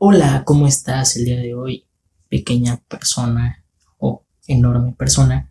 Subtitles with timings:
[0.00, 1.84] Hola, ¿cómo estás el día de hoy?
[2.28, 3.64] Pequeña persona
[3.98, 5.50] o enorme persona.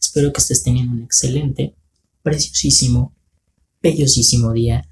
[0.00, 1.74] Espero que estés teniendo un excelente,
[2.22, 3.12] preciosísimo,
[3.82, 4.88] bellosísimo día.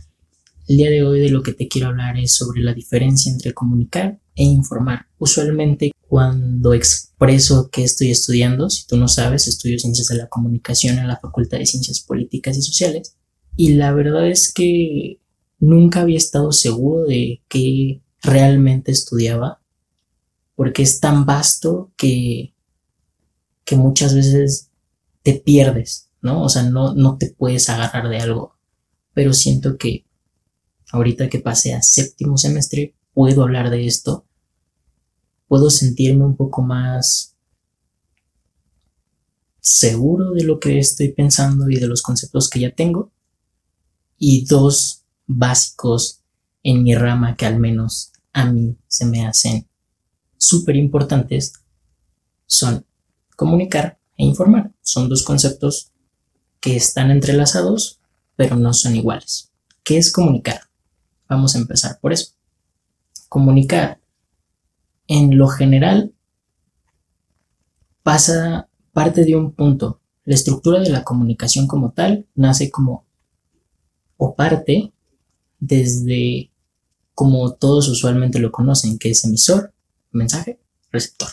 [0.67, 3.55] El día de hoy de lo que te quiero hablar es sobre la diferencia entre
[3.55, 5.07] comunicar e informar.
[5.19, 10.99] Usualmente cuando expreso que estoy estudiando, si tú no sabes, estudio ciencias de la comunicación
[10.99, 13.15] en la Facultad de Ciencias Políticas y Sociales.
[13.55, 15.21] Y la verdad es que
[15.61, 19.61] nunca había estado seguro de qué realmente estudiaba,
[20.55, 22.55] porque es tan vasto que,
[23.65, 24.71] que muchas veces
[25.23, 26.43] te pierdes, ¿no?
[26.43, 28.57] O sea, no, no te puedes agarrar de algo,
[29.15, 30.05] pero siento que
[30.93, 34.27] ahorita que pasé a séptimo semestre, puedo hablar de esto,
[35.49, 37.37] puedo sentirme un poco más
[39.61, 43.13] seguro de lo que estoy pensando y de los conceptos que ya tengo.
[44.19, 46.20] Y dos básicos
[46.63, 49.69] en mi rama que al menos a mí se me hacen
[50.37, 51.53] súper importantes
[52.47, 52.85] son
[53.37, 54.73] comunicar e informar.
[54.83, 55.93] Son dos conceptos
[56.61, 58.01] que están entrelazados,
[58.37, 59.51] pero no son iguales.
[59.83, 60.61] ¿Qué es comunicar?
[61.29, 62.33] Vamos a empezar por eso.
[63.29, 64.01] Comunicar,
[65.07, 66.13] en lo general,
[68.03, 70.01] pasa parte de un punto.
[70.25, 73.07] La estructura de la comunicación como tal nace como
[74.17, 74.93] o parte
[75.61, 76.50] desde
[77.21, 79.75] como todos usualmente lo conocen, que es emisor,
[80.11, 80.59] mensaje,
[80.91, 81.29] receptor.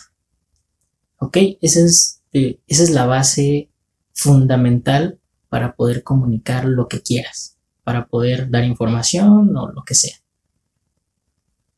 [1.16, 1.38] ¿Ok?
[1.62, 3.70] Esa es, eh, esa es la base
[4.12, 10.14] fundamental para poder comunicar lo que quieras, para poder dar información o lo que sea.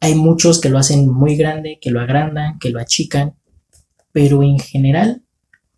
[0.00, 3.36] Hay muchos que lo hacen muy grande, que lo agrandan, que lo achican,
[4.10, 5.22] pero en general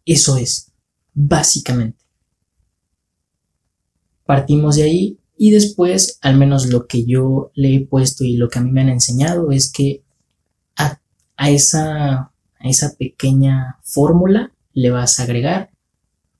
[0.06, 0.72] eso es,
[1.12, 2.02] básicamente.
[4.24, 8.48] Partimos de ahí y después, al menos lo que yo le he puesto y lo
[8.48, 10.04] que a mí me han enseñado es que
[10.76, 11.00] a,
[11.50, 12.12] esa,
[12.60, 15.72] a esa pequeña fórmula le vas a agregar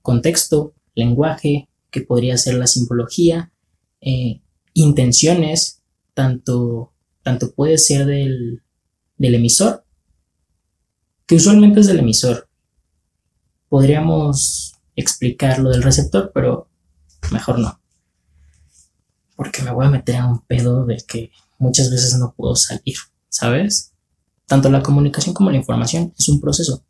[0.03, 3.51] contexto, lenguaje, que podría ser la simbología,
[4.01, 4.41] eh,
[4.73, 5.83] intenciones,
[6.14, 6.92] tanto,
[7.24, 8.62] tanto puede ser del,
[9.17, 9.85] del emisor,
[11.27, 12.48] que usualmente es del emisor.
[13.68, 16.68] Podríamos explicar lo del receptor, pero
[17.33, 17.82] mejor no
[19.42, 22.95] porque me voy a meter en un pedo de que muchas veces no puedo salir,
[23.29, 23.92] ¿sabes?
[24.47, 26.85] Tanto la comunicación como la información es un proceso.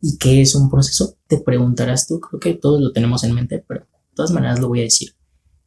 [0.00, 1.16] ¿Y qué es un proceso?
[1.26, 4.68] Te preguntarás tú, creo que todos lo tenemos en mente, pero de todas maneras lo
[4.68, 5.16] voy a decir.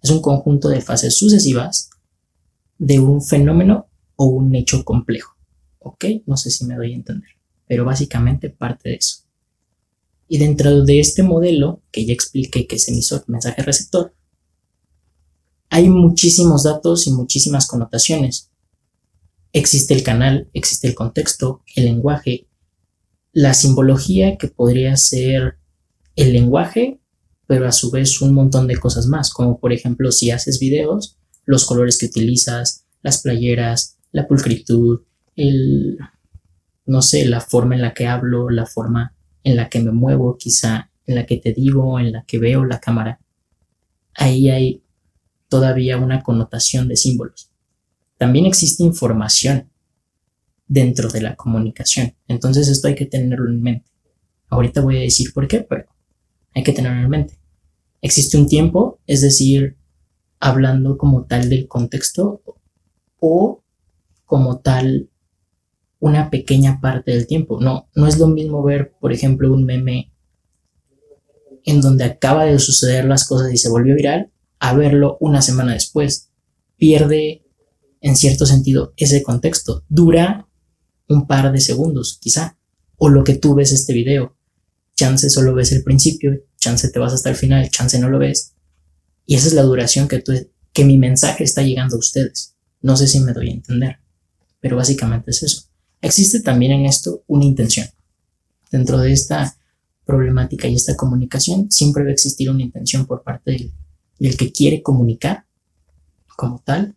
[0.01, 1.89] Es un conjunto de fases sucesivas
[2.77, 5.35] de un fenómeno o un hecho complejo.
[5.79, 6.05] ¿Ok?
[6.25, 7.31] No sé si me doy a entender,
[7.67, 9.23] pero básicamente parte de eso.
[10.29, 14.13] Y dentro de este modelo, que ya expliqué que es emisor, mensaje, receptor,
[15.73, 18.51] hay muchísimos datos y muchísimas connotaciones.
[19.53, 22.47] Existe el canal, existe el contexto, el lenguaje,
[23.31, 25.57] la simbología que podría ser
[26.15, 27.01] el lenguaje,
[27.47, 31.17] pero a su vez un montón de cosas más, como por ejemplo si haces videos,
[31.43, 35.01] los colores que utilizas, las playeras, la pulcritud,
[35.35, 35.97] el,
[36.85, 40.37] no sé, la forma en la que hablo, la forma en la que me muevo,
[40.37, 43.19] quizá en la que te digo, en la que veo la cámara.
[44.13, 44.82] Ahí hay
[45.53, 47.51] todavía una connotación de símbolos.
[48.17, 49.69] También existe información
[50.67, 52.15] dentro de la comunicación.
[52.27, 53.91] Entonces esto hay que tenerlo en mente.
[54.49, 55.85] Ahorita voy a decir por qué, pero
[56.55, 57.37] hay que tenerlo en mente.
[58.01, 59.77] Existe un tiempo, es decir,
[60.39, 62.41] hablando como tal del contexto
[63.19, 63.61] o
[64.25, 65.11] como tal
[65.99, 67.61] una pequeña parte del tiempo.
[67.61, 70.11] No, no es lo mismo ver, por ejemplo, un meme
[71.63, 74.32] en donde acaba de suceder las cosas y se volvió viral
[74.63, 76.29] a verlo una semana después.
[76.77, 77.45] Pierde,
[77.99, 79.83] en cierto sentido, ese contexto.
[79.89, 80.47] Dura
[81.09, 82.57] un par de segundos, quizá.
[82.95, 84.37] O lo que tú ves este video.
[84.95, 88.53] Chance solo ves el principio, chance te vas hasta el final, chance no lo ves.
[89.25, 90.23] Y esa es la duración que,
[90.71, 92.55] que mi mensaje está llegando a ustedes.
[92.81, 93.97] No sé si me doy a entender,
[94.61, 95.63] pero básicamente es eso.
[95.99, 97.87] Existe también en esto una intención.
[98.71, 99.57] Dentro de esta
[100.05, 103.73] problemática y esta comunicación siempre va a existir una intención por parte del
[104.19, 105.45] el que quiere comunicar
[106.35, 106.95] como tal,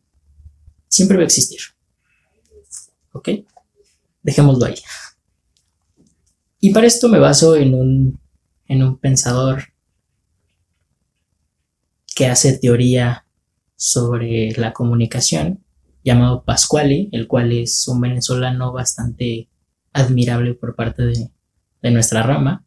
[0.89, 1.61] siempre va a existir.
[3.13, 3.31] ¿Ok?
[4.23, 4.77] Dejémoslo ahí.
[6.61, 8.21] Y para esto me baso en un,
[8.67, 9.65] en un pensador
[12.15, 13.27] que hace teoría
[13.77, 15.63] sobre la comunicación
[16.03, 19.49] llamado Pasquale, el cual es un venezolano bastante
[19.93, 21.31] admirable por parte de,
[21.83, 22.65] de nuestra rama,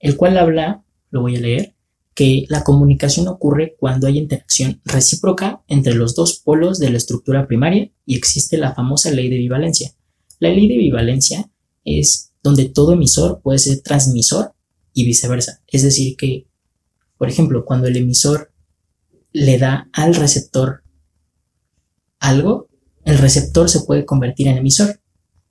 [0.00, 1.71] el cual habla, lo voy a leer,
[2.14, 7.46] que la comunicación ocurre cuando hay interacción recíproca entre los dos polos de la estructura
[7.46, 9.94] primaria y existe la famosa ley de bivalencia.
[10.38, 11.50] La ley de bivalencia
[11.84, 14.54] es donde todo emisor puede ser transmisor
[14.92, 15.62] y viceversa.
[15.66, 16.46] Es decir, que,
[17.16, 18.52] por ejemplo, cuando el emisor
[19.32, 20.82] le da al receptor
[22.18, 22.68] algo,
[23.04, 25.00] el receptor se puede convertir en emisor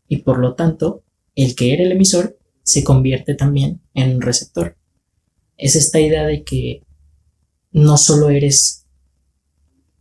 [0.07, 1.03] y por lo tanto
[1.35, 4.77] el que era el emisor se convierte también en un receptor.
[5.61, 6.83] Es esta idea de que
[7.71, 8.81] no solo eres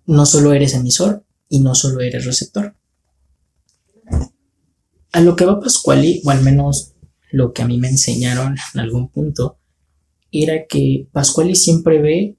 [0.06, 2.74] no solo eres emisor y no solo eres receptor.
[5.12, 6.94] A lo que va Pascuali, o al menos
[7.30, 9.60] lo que a mí me enseñaron en algún punto,
[10.32, 12.38] era que Pascuali siempre ve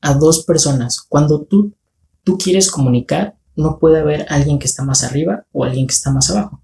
[0.00, 1.02] a dos personas.
[1.02, 1.74] Cuando tú,
[2.22, 6.10] tú quieres comunicar, no puede haber alguien que está más arriba o alguien que está
[6.10, 6.62] más abajo.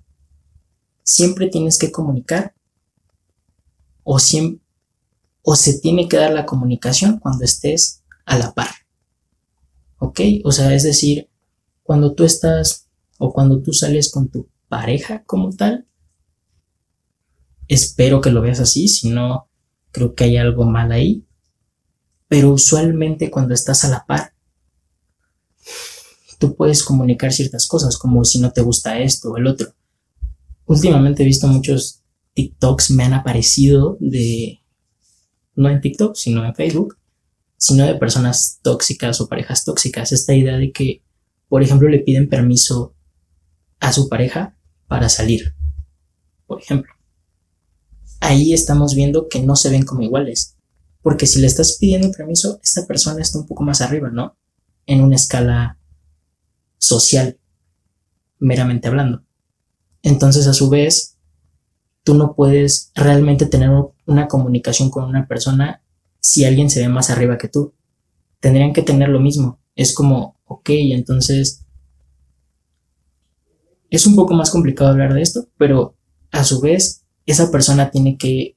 [1.03, 2.55] Siempre tienes que comunicar
[4.03, 4.19] o,
[5.49, 8.69] o se tiene que dar la comunicación cuando estés a la par.
[9.99, 10.21] ¿Ok?
[10.43, 11.31] O sea, es decir,
[11.85, 12.89] cuando tú estás
[13.19, 15.87] o cuando tú sales con tu pareja como tal,
[17.69, 19.49] espero que lo veas así, si no,
[19.93, 21.25] creo que hay algo mal ahí.
[22.27, 24.35] Pero usualmente cuando estás a la par,
[26.41, 29.73] tú puedes comunicar ciertas cosas, como si no te gusta esto o el otro.
[30.65, 32.03] Últimamente he visto muchos
[32.35, 34.61] TikToks, me han aparecido de,
[35.57, 36.99] no en TikTok, sino en Facebook,
[37.57, 40.13] sino de personas tóxicas o parejas tóxicas.
[40.13, 41.03] Esta idea de que,
[41.49, 42.95] por ejemplo, le piden permiso
[43.81, 44.57] a su pareja
[44.87, 45.55] para salir,
[46.47, 46.93] por ejemplo.
[48.21, 50.57] Ahí estamos viendo que no se ven como iguales,
[51.03, 54.37] porque si le estás pidiendo permiso, esta persona está un poco más arriba, ¿no?
[54.87, 55.79] En una escala
[56.79, 57.39] social,
[58.39, 59.25] meramente hablando.
[60.03, 61.17] Entonces, a su vez,
[62.05, 63.71] tú no puedes realmente tener
[64.07, 65.83] una comunicación con una persona
[66.21, 67.75] si alguien se ve más arriba que tú.
[68.41, 69.61] Tendrían que tener lo mismo.
[69.75, 71.67] Es como, ok, entonces
[73.91, 75.97] es un poco más complicado hablar de esto, pero
[76.33, 78.57] a su vez esa persona tiene que,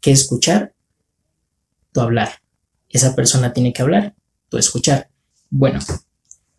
[0.00, 0.74] que escuchar,
[1.92, 2.30] tu hablar.
[2.88, 4.14] Esa persona tiene que hablar,
[4.48, 5.10] tu escuchar.
[5.50, 5.80] Bueno,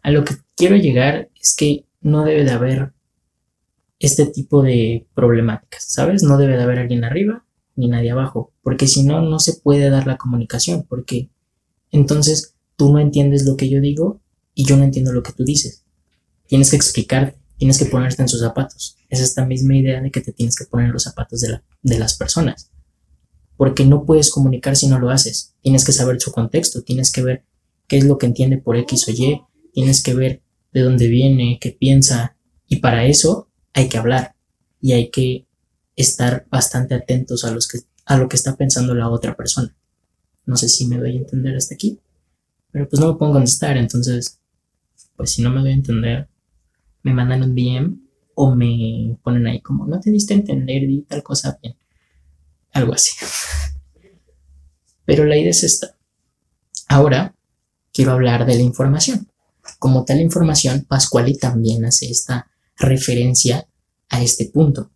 [0.02, 2.94] a lo que quiero llegar es que no debe de haber
[4.00, 6.24] este tipo de problemáticas, ¿sabes?
[6.24, 7.46] No debe de haber alguien arriba
[7.76, 11.30] ni nadie abajo, porque si no, no se puede dar la comunicación, porque
[11.92, 14.20] entonces tú no entiendes lo que yo digo
[14.56, 15.86] y yo no entiendo lo que tú dices.
[16.48, 18.98] Tienes que explicarte, tienes que ponerte en sus zapatos.
[19.10, 22.00] Es esta misma idea de que te tienes que poner en los zapatos de, de
[22.00, 22.72] las personas,
[23.58, 25.56] porque no puedes comunicar si no lo haces.
[25.62, 27.46] Tienes que saber su contexto, tienes que ver
[27.88, 29.42] qué es lo que entiende por X o Y,
[29.72, 30.42] tienes que ver
[30.74, 33.47] de dónde viene, qué piensa, y para eso
[33.78, 34.36] hay que hablar
[34.82, 35.46] y hay que
[35.96, 39.76] estar bastante atentos a, los que, a lo que está pensando la otra persona.
[40.48, 42.00] No sé si me doy a entender hasta aquí,
[42.72, 44.40] pero pues no me a contestar, entonces,
[45.16, 46.28] pues si no me doy a entender,
[47.04, 48.00] me mandan un DM
[48.34, 51.60] o me ponen ahí como, no te diste a entender, y tal cosa.
[52.74, 53.12] Algo así.
[55.06, 55.96] Pero la idea es esta.
[56.88, 57.36] Ahora
[57.94, 59.28] quiero hablar de la información.
[59.78, 63.68] Como tal información, Pascuali también hace esta referencia
[64.10, 64.92] a este punto.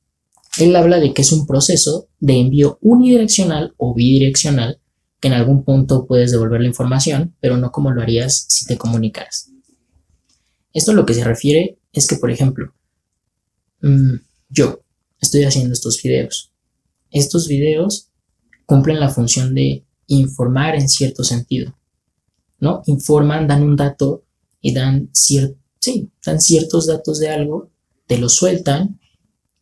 [0.59, 4.79] Él habla de que es un proceso de envío unidireccional o bidireccional
[5.19, 8.77] que en algún punto puedes devolver la información, pero no como lo harías si te
[8.77, 9.51] comunicaras.
[10.73, 12.73] Esto lo que se refiere es que, por ejemplo,
[13.81, 14.15] mm,
[14.49, 14.81] yo
[15.19, 16.51] estoy haciendo estos videos.
[17.11, 18.09] Estos videos
[18.65, 21.77] cumplen la función de informar en cierto sentido,
[22.59, 22.81] ¿no?
[22.85, 24.25] Informan, dan un dato
[24.59, 25.09] y dan,
[25.81, 27.69] sí, dan ciertos datos de algo,
[28.07, 28.99] te lo sueltan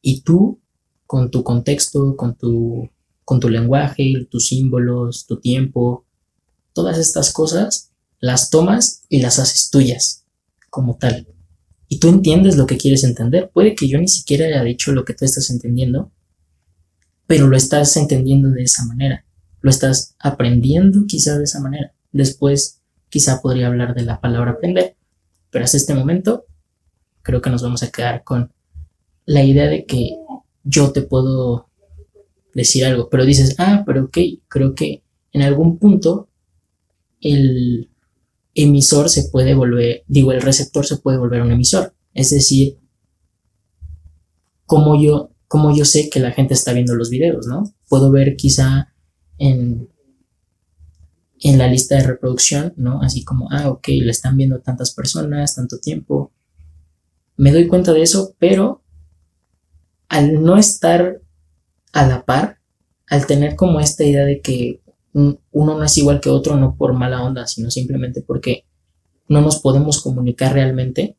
[0.01, 0.59] y tú
[1.07, 2.89] con tu contexto, con tu,
[3.25, 6.05] con tu lenguaje, tus símbolos, tu tiempo,
[6.73, 10.25] todas estas cosas las tomas y las haces tuyas
[10.69, 11.27] como tal.
[11.87, 13.49] Y tú entiendes lo que quieres entender.
[13.51, 16.11] Puede que yo ni siquiera haya dicho lo que tú estás entendiendo,
[17.25, 19.25] pero lo estás entendiendo de esa manera.
[19.61, 21.93] Lo estás aprendiendo quizá de esa manera.
[22.11, 24.95] Después quizá podría hablar de la palabra aprender,
[25.51, 26.45] pero hasta este momento
[27.21, 28.51] creo que nos vamos a quedar con
[29.25, 30.17] la idea de que
[30.63, 31.69] yo te puedo
[32.53, 36.29] decir algo, pero dices, ah, pero ok, creo que en algún punto
[37.21, 37.89] el
[38.55, 41.93] emisor se puede volver, digo, el receptor se puede volver un emisor.
[42.13, 42.77] Es decir,
[44.65, 47.63] como yo, como yo sé que la gente está viendo los videos, ¿no?
[47.87, 48.93] Puedo ver quizá
[49.37, 49.89] en,
[51.41, 53.01] en la lista de reproducción, ¿no?
[53.01, 56.31] Así como, ah, ok, le están viendo tantas personas, tanto tiempo.
[57.37, 58.83] Me doy cuenta de eso, pero
[60.09, 61.21] al no estar
[61.93, 62.59] a la par,
[63.07, 64.81] al tener como esta idea de que
[65.13, 68.65] uno no es igual que otro, no por mala onda, sino simplemente porque
[69.27, 71.15] no nos podemos comunicar realmente,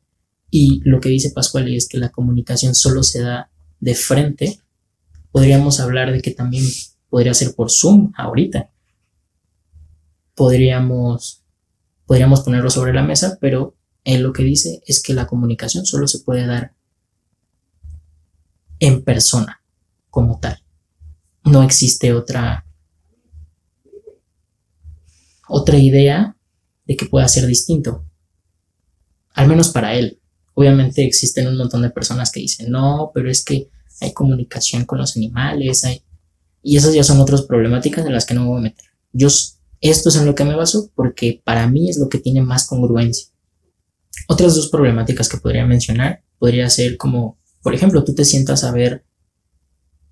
[0.49, 3.49] y lo que dice Pascual es que la comunicación solo se da
[3.79, 4.59] de frente,
[5.31, 6.65] podríamos hablar de que también
[7.09, 8.69] podría ser por Zoom ahorita.
[10.41, 11.43] Podríamos,
[12.07, 16.07] podríamos ponerlo sobre la mesa, pero él lo que dice es que la comunicación solo
[16.07, 16.73] se puede dar
[18.79, 19.61] en persona,
[20.09, 20.63] como tal.
[21.43, 22.65] No existe otra
[25.47, 26.35] otra idea
[26.87, 28.03] de que pueda ser distinto.
[29.35, 30.19] Al menos para él.
[30.55, 33.69] Obviamente existen un montón de personas que dicen, no, pero es que
[33.99, 36.01] hay comunicación con los animales, hay...
[36.63, 38.85] Y esas ya son otras problemáticas en las que no me voy a meter.
[39.13, 39.27] Yo,
[39.81, 42.67] esto es en lo que me baso porque para mí es lo que tiene más
[42.67, 43.27] congruencia.
[44.27, 48.71] Otras dos problemáticas que podría mencionar podría ser como, por ejemplo, tú te sientas a
[48.71, 49.05] ver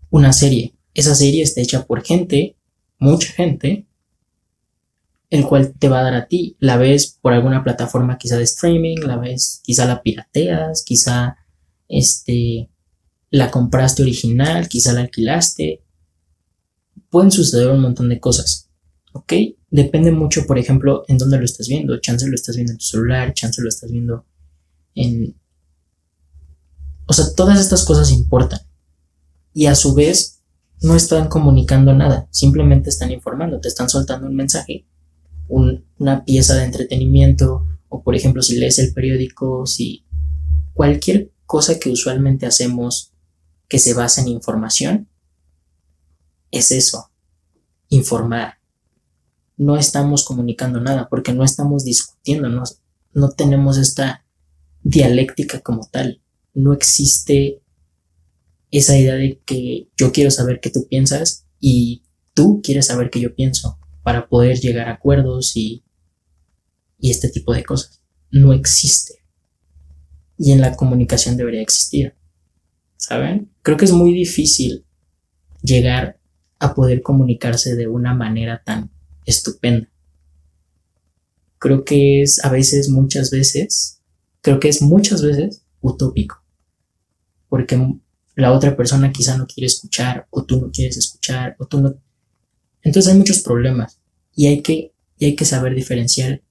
[0.09, 0.75] una serie.
[0.93, 2.57] Esa serie está hecha por gente,
[2.97, 3.87] mucha gente,
[5.29, 6.57] el cual te va a dar a ti.
[6.59, 11.37] La ves por alguna plataforma quizá de streaming, la ves, quizá la pirateas, quizá
[11.87, 12.69] este,
[13.29, 15.83] la compraste original, quizá la alquilaste.
[17.09, 18.68] Pueden suceder un montón de cosas,
[19.13, 19.33] ¿ok?
[19.71, 21.99] Depende mucho, por ejemplo, en dónde lo estás viendo.
[21.99, 24.25] Chance lo estás viendo en tu celular, chance lo estás viendo
[24.95, 25.35] en...
[27.05, 28.59] O sea, todas estas cosas importan.
[29.53, 30.41] Y a su vez,
[30.81, 34.85] no están comunicando nada, simplemente están informando, te están soltando un mensaje
[35.49, 40.05] una pieza de entretenimiento o por ejemplo si lees el periódico, si
[40.73, 43.13] cualquier cosa que usualmente hacemos
[43.67, 45.09] que se basa en información,
[46.51, 47.11] es eso,
[47.89, 48.58] informar.
[49.59, 52.63] No estamos comunicando nada porque no estamos discutiendo, no,
[53.13, 54.25] no tenemos esta
[54.83, 56.21] dialéctica como tal.
[56.53, 57.61] No existe
[58.71, 63.19] esa idea de que yo quiero saber qué tú piensas y tú quieres saber qué
[63.19, 65.83] yo pienso para poder llegar a acuerdos y,
[66.97, 68.01] y este tipo de cosas.
[68.31, 69.25] No existe.
[70.37, 72.15] Y en la comunicación debería existir.
[72.95, 73.51] ¿Saben?
[73.61, 74.85] Creo que es muy difícil
[75.61, 76.17] llegar
[76.59, 78.89] a poder comunicarse de una manera tan
[79.29, 79.89] estupenda.
[81.57, 84.01] Creo que es a veces, muchas veces,
[84.41, 86.43] creo que es muchas veces utópico.
[87.49, 87.77] Porque
[88.35, 91.95] la otra persona quizá no quiere escuchar, o tú no quieres escuchar, o tú no...
[92.81, 93.99] Entonces hay muchos problemas.
[94.33, 96.41] Y hay que, hay que saber diferenciar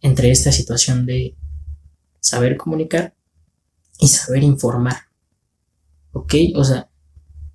[0.00, 1.34] entre esta situación de
[2.20, 3.14] saber comunicar
[3.98, 4.96] y saber informar.
[6.12, 6.34] ¿Ok?
[6.56, 6.90] O sea,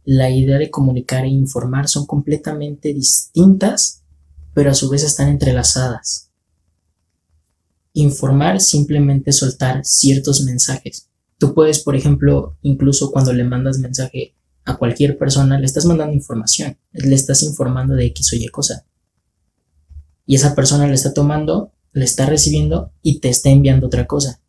[0.03, 3.98] la idea de comunicar e informar son completamente distintas,
[4.53, 6.31] pero a su vez están entrelazadas.
[7.93, 11.09] Informar simplemente soltar ciertos mensajes.
[11.37, 16.13] Tú puedes, por ejemplo, incluso cuando le mandas mensaje a cualquier persona, le estás mandando
[16.13, 18.85] información, le estás informando de X o Y cosa
[20.29, 24.39] y esa persona le está tomando, le está recibiendo y te está enviando otra cosa.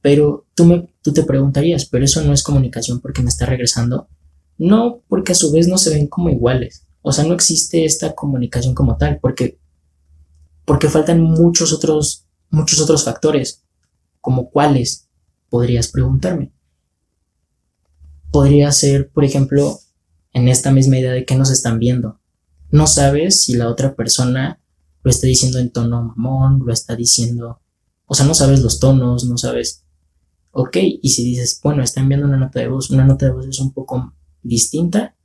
[0.00, 4.08] Pero tú, me, tú te preguntarías, pero eso no es comunicación porque me está regresando.
[4.56, 6.86] No, porque a su vez no se ven como iguales.
[7.02, 9.58] O sea, no existe esta comunicación como tal, porque,
[10.64, 13.64] porque faltan muchos otros, muchos otros factores,
[14.20, 15.08] como cuáles,
[15.48, 16.52] podrías preguntarme.
[18.30, 19.80] Podría ser, por ejemplo,
[20.32, 22.20] en esta misma idea de que nos están viendo.
[22.70, 24.60] No sabes si la otra persona
[25.02, 27.60] lo está diciendo en tono mamón, lo está diciendo,
[28.06, 29.84] o sea, no sabes los tonos, no sabes,
[30.52, 33.46] ok, y si dices, bueno, está enviando una nota de voz, una nota de voz
[33.46, 35.16] es un poco distinta,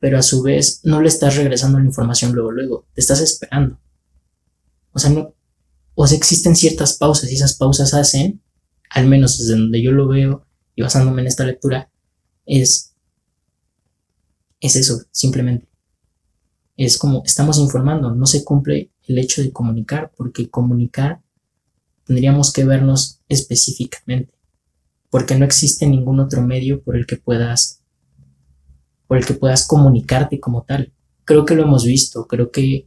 [0.00, 3.78] pero a su vez no le estás regresando la información luego, luego, te estás esperando.
[4.92, 5.34] O sea, no,
[5.94, 8.42] o sea, existen ciertas pausas y esas pausas hacen,
[8.90, 11.90] al menos desde donde yo lo veo y basándome en esta lectura,
[12.46, 12.94] es,
[14.58, 15.70] es eso, simplemente
[16.86, 21.20] es como estamos informando, no se cumple el hecho de comunicar, porque comunicar
[22.04, 24.32] tendríamos que vernos específicamente,
[25.10, 27.79] porque no existe ningún otro medio por el que puedas
[29.10, 30.92] por el que puedas comunicarte como tal.
[31.24, 32.86] Creo que lo hemos visto, creo que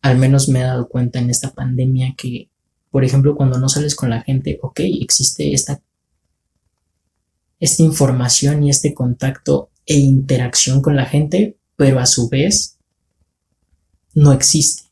[0.00, 2.48] al menos me he dado cuenta en esta pandemia que,
[2.90, 5.82] por ejemplo, cuando no sales con la gente, ok, existe esta,
[7.60, 12.78] esta información y este contacto e interacción con la gente, pero a su vez
[14.14, 14.84] no existe.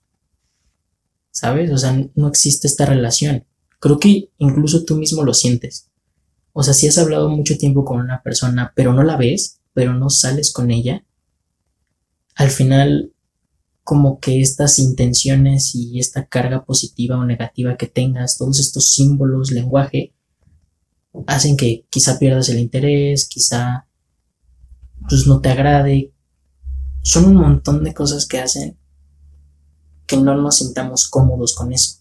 [1.31, 1.73] ¿Sabes?
[1.73, 3.47] O sea, no existe esta relación.
[3.81, 5.88] Creo que incluso tú mismo lo sientes.
[6.52, 9.95] O sea, si has hablado mucho tiempo con una persona, pero no la ves, pero
[9.95, 11.05] no sales con ella,
[12.35, 13.12] al final
[13.85, 19.50] como que estas intenciones y esta carga positiva o negativa que tengas, todos estos símbolos,
[19.50, 20.14] lenguaje,
[21.26, 23.88] hacen que quizá pierdas el interés, quizá
[25.09, 26.14] pues no te agrade,
[27.02, 28.79] son un montón de cosas que hacen
[30.07, 31.99] que no nos sintamos cómodos con eso.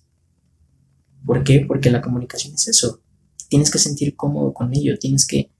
[1.25, 1.65] ¿Por qué?
[1.67, 3.01] Porque la comunicación es eso,
[3.49, 5.50] tienes que sentir cómodo con ello, tienes que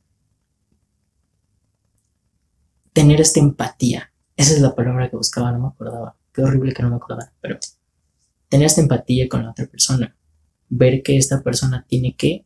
[2.93, 4.12] tener esta empatía.
[4.36, 6.15] Esa es la palabra que buscaba, no me acordaba.
[6.33, 7.60] Qué horrible que no me acordaba, pero
[8.50, 10.15] tener esta empatía con la otra persona.
[10.69, 12.45] Ver que esta persona tiene que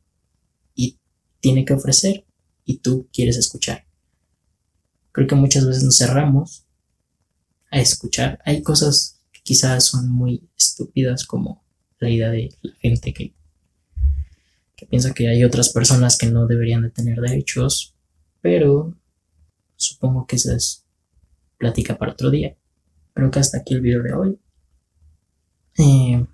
[0.74, 1.00] y
[1.40, 2.26] tiene que ofrecer
[2.66, 3.86] y tú quieres escuchar.
[5.12, 6.66] Creo que muchas veces nos cerramos
[7.72, 8.40] a escuchar.
[8.46, 11.64] Hay cosas que quizás son muy estúpidas como
[12.00, 13.34] la idea de la gente que,
[14.76, 17.96] que piensa que hay otras personas que no deberían de tener derechos,
[18.42, 18.96] pero
[19.76, 20.86] supongo que esa es
[21.58, 22.56] plática para otro día.
[23.14, 24.40] Creo que hasta aquí el video de hoy.
[25.78, 26.26] Eh,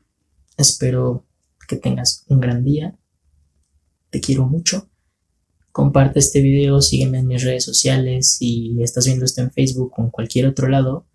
[0.58, 1.26] espero
[1.68, 2.98] que tengas un gran día.
[4.10, 4.90] Te quiero mucho.
[5.72, 8.36] Comparte este video, sígueme en mis redes sociales.
[8.38, 11.08] Si estás viendo esto en Facebook o en cualquier otro lado,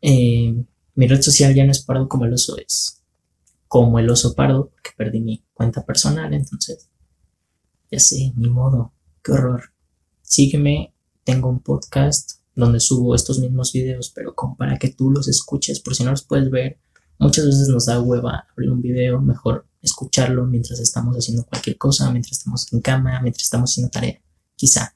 [0.00, 3.02] eh, mi red social ya no es pardo como el oso, es
[3.68, 6.34] como el oso pardo, porque perdí mi cuenta personal.
[6.34, 6.90] Entonces,
[7.90, 9.72] ya sé, ni modo, qué horror.
[10.22, 10.91] Sígueme,
[11.24, 15.94] tengo un podcast donde subo estos mismos videos, pero para que tú los escuches, por
[15.94, 16.78] si no los puedes ver,
[17.18, 22.10] muchas veces nos da hueva abrir un video, mejor escucharlo mientras estamos haciendo cualquier cosa,
[22.10, 24.20] mientras estamos en cama, mientras estamos haciendo tarea,
[24.54, 24.94] quizá,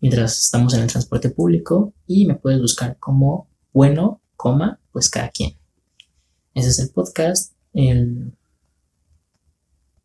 [0.00, 5.28] mientras estamos en el transporte público y me puedes buscar como bueno, coma, pues cada
[5.28, 5.56] quien.
[6.54, 7.52] Ese es el podcast.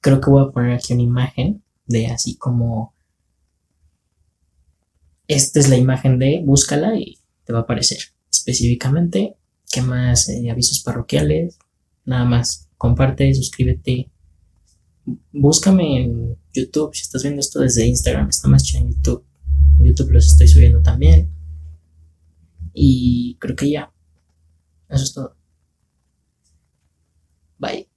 [0.02, 2.94] Creo que voy a poner aquí una imagen de así como
[5.34, 9.38] esta es la imagen de, búscala y te va a aparecer específicamente.
[9.72, 10.28] ¿Qué más?
[10.30, 11.58] Eh, avisos parroquiales.
[12.06, 12.70] Nada más.
[12.78, 14.12] Comparte, suscríbete.
[15.32, 16.94] Búscame en YouTube.
[16.94, 19.26] Si estás viendo esto desde Instagram, está más chido en YouTube.
[19.80, 21.32] YouTube los estoy subiendo también.
[22.74, 23.92] Y creo que ya.
[24.90, 25.36] Eso es todo.
[27.58, 27.91] Bye.